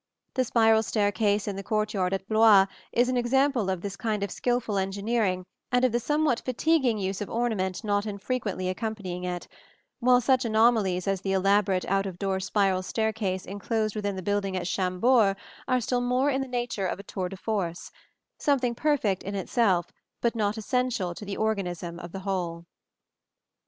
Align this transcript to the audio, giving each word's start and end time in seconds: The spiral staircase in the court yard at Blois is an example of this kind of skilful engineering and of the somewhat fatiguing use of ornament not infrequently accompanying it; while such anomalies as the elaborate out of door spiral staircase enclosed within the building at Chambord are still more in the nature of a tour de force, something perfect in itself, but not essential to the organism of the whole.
The 0.33 0.43
spiral 0.43 0.81
staircase 0.81 1.47
in 1.47 1.57
the 1.57 1.61
court 1.61 1.93
yard 1.93 2.11
at 2.11 2.27
Blois 2.27 2.65
is 2.91 3.07
an 3.07 3.17
example 3.17 3.69
of 3.69 3.81
this 3.81 3.95
kind 3.95 4.23
of 4.23 4.31
skilful 4.31 4.79
engineering 4.79 5.45
and 5.71 5.85
of 5.85 5.91
the 5.91 5.99
somewhat 5.99 6.39
fatiguing 6.39 6.97
use 6.97 7.21
of 7.21 7.29
ornament 7.29 7.83
not 7.83 8.07
infrequently 8.07 8.67
accompanying 8.67 9.25
it; 9.25 9.47
while 9.99 10.19
such 10.19 10.43
anomalies 10.43 11.07
as 11.07 11.21
the 11.21 11.33
elaborate 11.33 11.85
out 11.85 12.07
of 12.07 12.17
door 12.17 12.39
spiral 12.39 12.81
staircase 12.81 13.45
enclosed 13.45 13.95
within 13.95 14.15
the 14.15 14.23
building 14.23 14.57
at 14.57 14.65
Chambord 14.65 15.37
are 15.67 15.79
still 15.79 16.01
more 16.01 16.31
in 16.31 16.41
the 16.41 16.47
nature 16.47 16.87
of 16.87 16.97
a 16.99 17.03
tour 17.03 17.29
de 17.29 17.37
force, 17.37 17.91
something 18.39 18.73
perfect 18.73 19.21
in 19.21 19.35
itself, 19.35 19.85
but 20.19 20.33
not 20.35 20.57
essential 20.57 21.13
to 21.13 21.25
the 21.25 21.37
organism 21.37 21.99
of 21.99 22.11
the 22.11 22.21
whole. 22.21 22.65